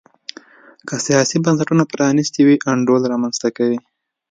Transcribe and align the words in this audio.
که 0.87 0.95
سیاسي 1.07 1.37
بنسټونه 1.45 1.83
پرانیستي 1.91 2.41
وي 2.43 2.55
انډول 2.71 3.01
رامنځته 3.13 3.49
کوي. 3.57 3.79